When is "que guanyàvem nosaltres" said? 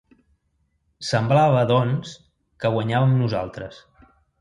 2.65-3.83